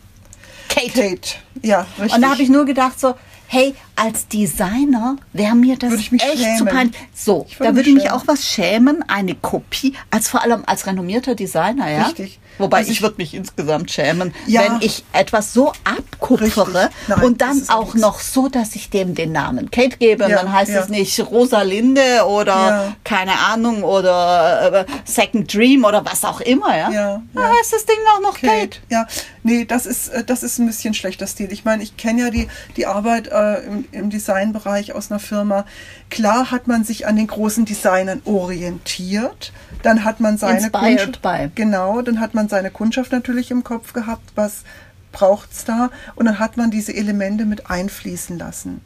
[0.69, 0.91] Kate.
[0.91, 1.29] Kate.
[1.61, 2.15] Ja, richtig.
[2.15, 3.15] Und da habe ich nur gedacht so,
[3.47, 6.57] hey, als Designer wäre mir das Würde ich mich echt schämen.
[6.57, 6.97] zu peinlich.
[7.13, 10.63] So, Ich würde da würde ich mich auch was schämen, eine Kopie, als vor allem
[10.65, 12.05] als renommierter Designer, ja.
[12.07, 12.39] Richtig.
[12.57, 14.61] Wobei Also ich, ich- würde mich insgesamt schämen, Ja.
[14.61, 16.89] wenn ich etwas so abkupfere.
[17.07, 20.37] Nein, und dann auch noch so, dass ich dem den Namen Kate gebe und Ja,
[20.37, 20.81] dann heißt ja.
[20.81, 26.91] es nicht Rosalinde oder keine Ahnung oder äh, Second Dream oder was auch immer, ja.
[26.91, 27.47] Ja, Da ja.
[27.59, 28.53] heißt das Ding auch noch Kate.
[28.53, 28.77] Kate.
[28.89, 29.07] Ja,
[29.43, 31.51] nee, das ist, äh, das ist ein bisschen schlechter Stil.
[31.51, 35.65] Ich meine, ich kenne ja die, die Arbeit äh, im, im Designbereich aus einer Firma.
[36.09, 39.51] Klar hat man sich an den großen Designern orientiert.
[39.81, 41.49] Dann hat man seine Inspired by.
[41.55, 44.63] Genau, dann hat man seine Kundschaft natürlich im Kopf gehabt, was
[45.11, 45.89] braucht's da?
[46.15, 48.81] Und dann hat man diese Elemente mit einfließen lassen.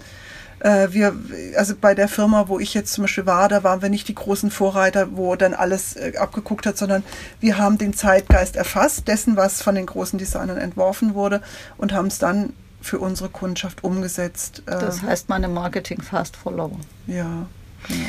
[0.60, 1.16] Äh, wir,
[1.56, 4.16] also bei der Firma, wo ich jetzt zum Beispiel war, da waren wir nicht die
[4.16, 7.04] großen Vorreiter, wo dann alles äh, abgeguckt hat, sondern
[7.40, 11.42] wir haben den Zeitgeist erfasst, dessen, was von den großen Designern entworfen wurde
[11.78, 14.64] und haben es dann für unsere Kundschaft umgesetzt.
[14.66, 16.80] Äh, Das heißt meine Marketing Fast Follower.
[17.06, 17.46] ja,
[17.88, 18.06] genau.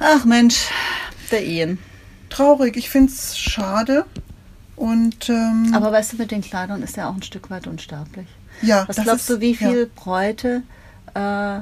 [0.00, 0.66] Ach Mensch,
[1.32, 1.78] der Ian.
[2.30, 4.04] Traurig, ich finde es schade.
[4.78, 8.26] Und ähm, Aber weißt du, mit den Kleidern ist er auch ein Stück weit unsterblich.
[8.62, 9.56] ja, Was das glaubst ist- du, wie ja.
[9.56, 10.62] viele Bräute,
[11.14, 11.60] äh,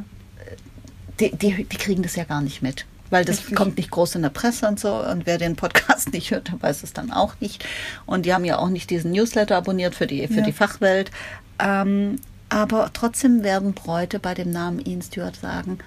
[1.21, 2.85] die, die, die kriegen das ja gar nicht mit.
[3.09, 3.55] Weil das Richtig.
[3.57, 4.95] kommt nicht groß in der Presse und so.
[4.97, 7.65] Und wer den Podcast nicht hört, der weiß es dann auch nicht.
[8.05, 10.43] Und die haben ja auch nicht diesen Newsletter abonniert für die, für Ja.
[10.45, 11.11] die Fachwelt.
[11.59, 15.79] Ähm, aber trotzdem werden Bräute bei dem Namen Ian Stewart sagen,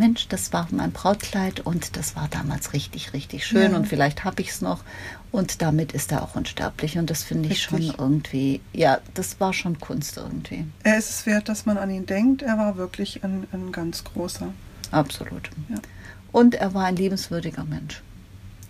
[0.00, 3.76] Mensch, das war mein Brautkleid und das war damals richtig, richtig schön Ja.
[3.76, 4.82] und vielleicht habe ich es noch.
[5.30, 6.98] Und damit ist er auch unsterblich.
[6.98, 10.66] Und das finde ich schon irgendwie, ja, das war schon Kunst irgendwie.
[10.82, 12.42] Er ist es wert, dass man an ihn denkt.
[12.42, 14.52] Er war wirklich ein, ein ganz großer.
[14.90, 15.50] Absolut.
[15.68, 15.76] Ja.
[16.32, 18.02] Und er war ein liebenswürdiger Mensch.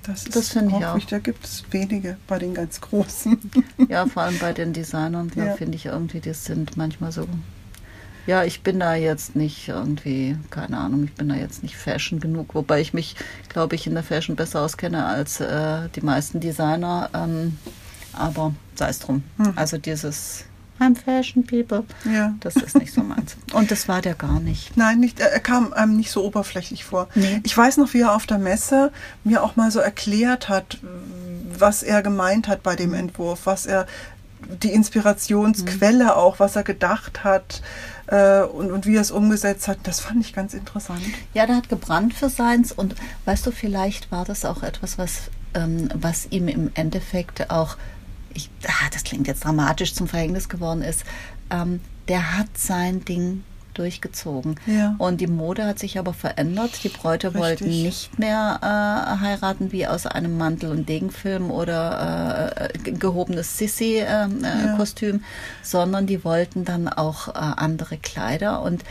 [0.02, 0.98] Das, Das finde ich auch.
[0.98, 3.38] Da gibt es wenige bei den ganz Großen.
[3.88, 5.54] Ja, vor allem bei den Designern, da Ja.
[5.56, 7.26] finde ich irgendwie, die sind manchmal so.
[8.30, 12.20] Ja, ich bin da jetzt nicht irgendwie, keine Ahnung, ich bin da jetzt nicht Fashion
[12.20, 13.16] genug, wobei ich mich,
[13.48, 17.10] glaube ich, in der Fashion besser auskenne als äh, die meisten Designer.
[17.12, 17.58] Ähm,
[18.12, 19.24] aber sei es drum.
[19.36, 19.54] Mhm.
[19.56, 20.44] Also dieses
[20.78, 22.32] I'm Fashion People, ja.
[22.40, 23.36] das ist nicht so meins.
[23.52, 24.76] Und das war der gar nicht.
[24.76, 27.08] Nein, nicht, er kam einem nicht so oberflächlich vor.
[27.16, 27.40] Nee.
[27.42, 28.92] Ich weiß noch, wie er auf der Messe
[29.24, 30.78] mir auch mal so erklärt hat,
[31.58, 32.78] was er gemeint hat bei Mhm.
[32.78, 33.88] dem Entwurf, was er
[34.62, 37.60] die Inspirationsquelle auch, was er gedacht hat
[38.10, 39.78] äh, und, und wie er es umgesetzt hat.
[39.84, 41.02] Das fand ich ganz interessant.
[41.32, 42.94] Ja, der hat gebrannt für seins und
[43.24, 47.76] weißt du, vielleicht war das auch etwas, was, ähm, was ihm im Endeffekt auch,
[48.34, 51.04] ich, ah, das klingt jetzt dramatisch, zum Verhängnis geworden ist.
[51.50, 53.44] Ähm, der hat sein Ding
[53.80, 54.56] durchgezogen.
[54.66, 54.94] Ja.
[54.98, 56.84] Und die Mode hat sich aber verändert.
[56.84, 57.42] Die Bräute Richtig.
[57.42, 63.58] wollten nicht mehr äh, heiraten wie aus einem Mantel- und Degenfilm oder äh, ge- gehobenes
[63.58, 65.24] Sissy-Kostüm, äh, Ja.
[65.62, 68.62] Sondern die wollten dann auch äh, andere Kleider.
[68.62, 68.84] Und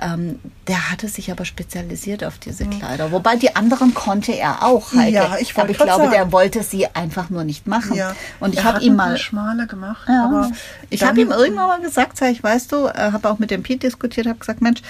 [0.00, 3.12] ähm, der hatte sich aber spezialisiert auf diese Kleider.
[3.12, 5.12] Wobei die anderen konnte er auch, Heike.
[5.12, 6.10] Ja, ich aber ich glaube, sagen.
[6.10, 7.94] der wollte sie einfach nur nicht machen.
[7.94, 8.16] Ja.
[8.40, 10.50] Und ich habe ihm mal schmale gemacht, ja, aber
[10.90, 13.62] ich habe ihm irgendwann mal gesagt, sag ich, weißt du, äh, habe auch mit dem
[13.62, 14.82] Pete diskutiert, habe gesagt, Mensch,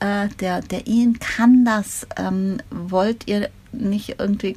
[0.00, 2.06] äh, der, der Ian kann das.
[2.16, 4.56] Ähm, wollt ihr nicht irgendwie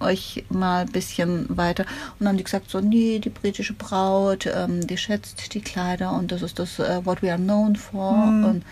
[0.00, 1.84] euch mal ein bisschen weiter?
[1.84, 6.12] Und dann haben die gesagt, so, nee, die britische Braut, ähm, die schätzt die Kleider
[6.12, 8.12] und das ist das, äh, what we are known for.
[8.12, 8.44] Hm.
[8.44, 8.64] Und,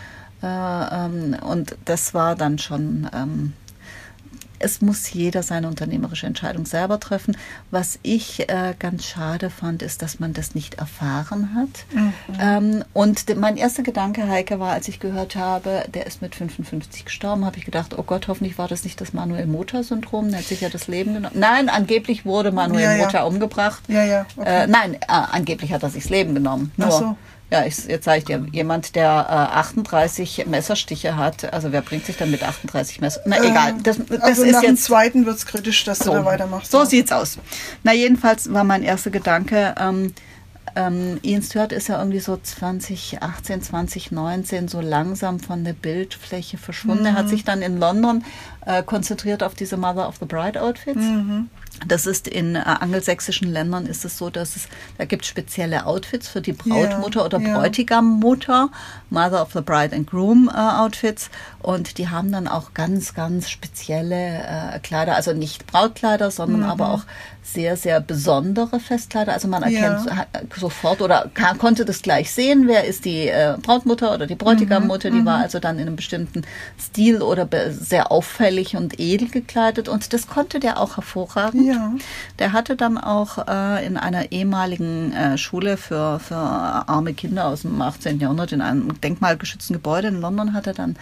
[1.43, 3.09] und das war dann schon...
[3.13, 3.53] Ähm,
[4.65, 7.37] es muss jeder seine unternehmerische Entscheidung selber treffen.
[7.71, 11.85] Was ich äh, ganz schade fand, ist, dass man das nicht erfahren hat.
[11.93, 12.13] Mhm.
[12.41, 17.05] Ähm, und mein erster Gedanke, Heike, war, als ich gehört habe, der ist mit 55
[17.05, 20.31] gestorben, habe ich gedacht, oh Gott, hoffentlich war das nicht das Manuel-Mota-Syndrom.
[20.31, 21.37] Der hat sich ja das Leben genommen.
[21.39, 23.05] Nein, angeblich wurde Manuel Ja, ja.
[23.05, 23.83] Mota umgebracht.
[23.89, 24.65] Ja, ja, okay.
[24.65, 26.73] Äh, nein, äh, angeblich hat er sich das Leben genommen.
[26.79, 27.17] Ach Nur, so.
[27.51, 32.05] Ja, ich, jetzt sage ich dir, jemand, der äh, 38 Messerstiche hat, also wer bringt
[32.07, 33.21] sich dann mit 38 Messer?
[33.27, 36.11] Na egal, das, das also ist nach dem jetzt zweiten wird es kritisch, dass du
[36.11, 36.73] da weitermachst.
[36.73, 37.39] so sieht's aus.
[37.83, 40.15] Na, jedenfalls war mein erster Gedanke, ähm,
[40.77, 47.05] ähm, Ian Stewart ist ja irgendwie so 2018, 2019 so langsam von der Bildfläche verschwunden.
[47.07, 47.17] Er Mhm.
[47.17, 48.25] hat sich dann in London
[48.67, 50.97] äh, konzentriert auf diese Mother of the Bride Outfits.
[51.01, 51.49] Mhm.
[51.89, 56.29] Das ist in äh, angelsächsischen Ländern ist es so, dass es da gibt spezielle Outfits
[56.29, 57.59] für die Brautmutter Ja, oder ja.
[57.59, 58.69] Bräutigammutter,
[59.11, 63.51] Mother of the Bride and Groom äh, Outfits und die haben dann auch ganz ganz
[63.51, 64.15] spezielle
[64.75, 66.67] äh, Kleider, also nicht Brautkleider, sondern Mhm.
[66.71, 67.03] aber auch
[67.43, 69.33] sehr sehr besondere Festkleider.
[69.33, 70.27] Also man erkennt Ja.
[70.57, 75.11] sofort oder ka- konnte das gleich sehen, wer ist die äh, Brautmutter oder die Bräutigammutter.
[75.11, 75.19] Mhm.
[75.19, 76.43] Die war also dann in einem bestimmten
[76.81, 81.67] Stil oder sehr auffällig auffällig und edel gekleidet und das konnte der auch hervorragend.
[81.67, 81.93] Ja.
[82.39, 87.63] Der hatte dann auch äh, in einer ehemaligen äh, Schule für, für arme Kinder aus
[87.63, 88.21] dem 18.
[88.21, 90.97] Jahrhundert in einem denkmalgeschützten Gebäude in London hat er dann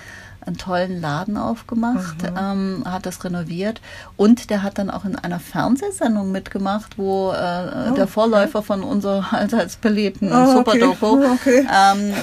[0.45, 3.81] einen tollen Laden aufgemacht, ähm, hat das renoviert
[4.17, 8.83] und der hat dann auch in einer Fernsehsendung mitgemacht, wo äh, Oh, der Vorläufer von
[8.83, 10.81] unserer allseits beliebten Ah, okay.
[10.81, 11.67] Superdoku Ah, okay.
[11.71, 12.15] ähm,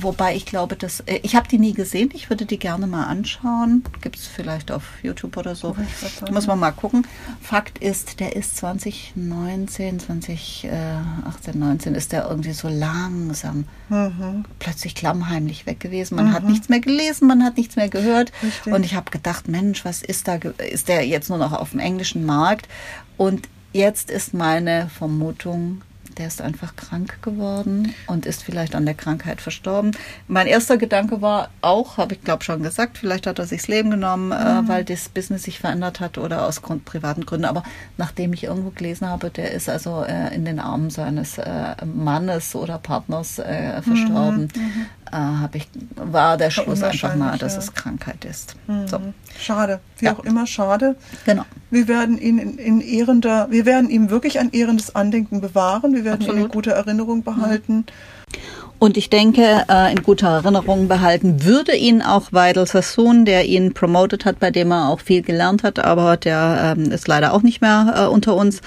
[0.00, 2.10] wobei ich glaube, dass äh, ich habe die nie gesehen.
[2.14, 3.82] Ich würde die gerne mal anschauen.
[4.00, 5.74] Gibt es vielleicht auf YouTube oder so.
[6.00, 6.34] Sagen.
[6.34, 7.06] Muss man mal gucken.
[7.40, 14.44] Fakt ist, der ist 2019, 2018, 19 ist der irgendwie so langsam Mhm.
[14.58, 16.14] plötzlich klammheimlich weg gewesen.
[16.16, 18.32] Man hat nichts mehr gelesen, man hat nichts mehr gehört.
[18.42, 18.72] Richtig.
[18.72, 20.34] Und ich habe gedacht, Mensch, was ist da?
[20.36, 22.68] Ist der jetzt nur noch auf dem englischen Markt?
[23.16, 25.82] Und jetzt ist meine Vermutung,
[26.20, 29.92] der ist einfach krank geworden und ist vielleicht an der Krankheit verstorben.
[30.28, 33.68] Mein erster Gedanke war auch, habe ich glaube schon gesagt, vielleicht hat er sich das
[33.68, 37.46] Leben genommen, äh, weil das Business sich verändert hat oder aus Grund, privaten Gründen.
[37.46, 37.62] Aber
[37.96, 42.54] nachdem ich irgendwo gelesen habe, der ist also äh, in den Armen seines äh, Mannes
[42.54, 44.48] oder Partners äh, verstorben,
[45.10, 47.58] äh, habe ich war der Schluss einfach Unwahrscheinlich, dass ja.
[47.60, 48.56] es Krankheit ist.
[48.86, 49.00] So,
[49.38, 50.12] Schade, wie Ja.
[50.12, 50.96] auch immer schade.
[51.24, 51.46] genau.
[51.70, 55.94] Wir werden ihn in, in ehrender, wir werden ihm wirklich ein ehrendes Andenken bewahren.
[55.94, 56.52] Wir werden ihn in Absolut.
[56.52, 57.86] guter Erinnerung behalten.
[58.80, 63.74] Und ich denke, äh, in guter Erinnerung behalten würde ihn auch Weidel Sassoon, der ihn
[63.74, 67.42] promotet hat, bei dem er auch viel gelernt hat, aber der ähm, ist leider auch
[67.42, 68.62] nicht mehr äh, unter uns.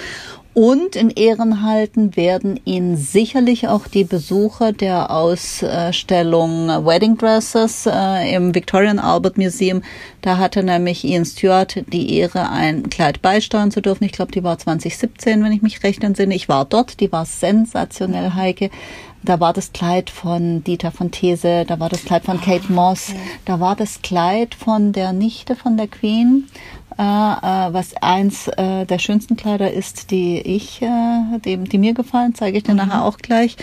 [0.54, 8.36] Und in Ehren halten werden ihn sicherlich auch die Besucher der Ausstellung Wedding Dresses äh,
[8.36, 9.82] im Victorian Albert Museum.
[10.22, 14.04] Da hatte nämlich Ian Stewart die Ehre, ein Kleid beisteuern zu dürfen.
[14.04, 16.36] Ich glaube, die war 2017, wenn ich mich recht entsinne.
[16.36, 18.70] Ich war dort, die war sensationell, Heike.
[19.24, 23.14] Da war das Kleid von Dieter von These, da war das Kleid von Kate Moss,
[23.46, 26.50] da war das Kleid von der Nichte von der Queen,
[26.98, 32.58] was eins äh, der schönsten Kleider ist, die ich, äh, die, die mir gefallen, zeige
[32.58, 33.58] ich dir nachher auch gleich.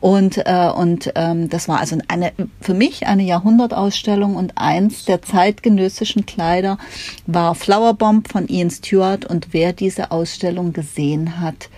[0.00, 5.22] Und äh, und ähm, das war also eine für mich eine Jahrhundertausstellung und eins der
[5.22, 6.78] zeitgenössischen Kleider
[7.26, 11.68] war Flower Bomb von Ian Stewart und wer diese Ausstellung gesehen hat,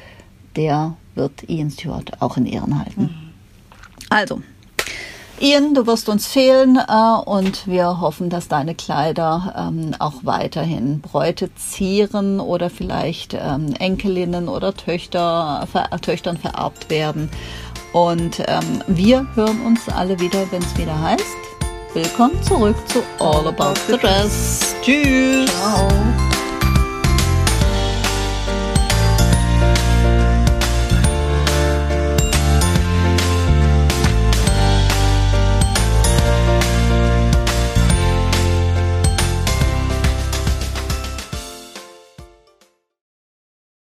[0.57, 3.33] der wird Ian Stewart auch in Ehren halten.
[4.09, 4.43] Also,
[5.43, 11.01] Ian, du wirst uns fehlen äh, und wir hoffen, dass deine Kleider ähm, auch weiterhin
[11.01, 17.29] Bräute zieren oder vielleicht ähm, Enkelinnen oder Töchter, ver Töchtern vererbt werden.
[17.93, 21.25] Und ähm, wir hören uns alle wieder, wenn es wieder heißt.
[21.93, 24.77] Willkommen zurück zu All About the Dress.
[24.81, 25.51] Tschüss.
[25.51, 26.32] Ciao.